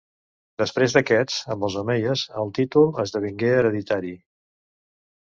Després 0.61 0.95
d'aquests, 0.97 1.35
amb 1.57 1.67
els 1.69 1.77
omeies, 1.83 2.25
el 2.45 2.57
títol 2.61 2.91
esdevingué 3.07 3.55
hereditari. 3.63 4.19